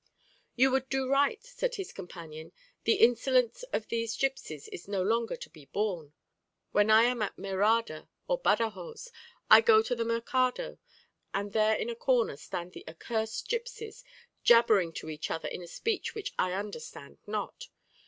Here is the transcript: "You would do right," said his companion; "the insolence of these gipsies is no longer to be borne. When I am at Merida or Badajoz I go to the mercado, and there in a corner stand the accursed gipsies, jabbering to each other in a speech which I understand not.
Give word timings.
"You 0.55 0.71
would 0.71 0.89
do 0.89 1.07
right," 1.07 1.43
said 1.43 1.75
his 1.75 1.93
companion; 1.93 2.53
"the 2.85 2.95
insolence 2.95 3.61
of 3.71 3.85
these 3.85 4.17
gipsies 4.17 4.67
is 4.69 4.87
no 4.87 5.03
longer 5.03 5.35
to 5.35 5.47
be 5.51 5.65
borne. 5.65 6.13
When 6.71 6.89
I 6.89 7.03
am 7.03 7.21
at 7.21 7.37
Merida 7.37 8.09
or 8.27 8.39
Badajoz 8.39 9.11
I 9.47 9.61
go 9.61 9.83
to 9.83 9.93
the 9.95 10.03
mercado, 10.03 10.79
and 11.35 11.53
there 11.53 11.75
in 11.75 11.91
a 11.91 11.95
corner 11.95 12.35
stand 12.37 12.71
the 12.71 12.83
accursed 12.87 13.47
gipsies, 13.47 14.03
jabbering 14.43 14.91
to 14.93 15.09
each 15.11 15.29
other 15.29 15.47
in 15.47 15.61
a 15.61 15.67
speech 15.67 16.15
which 16.15 16.33
I 16.39 16.53
understand 16.53 17.19
not. 17.27 17.65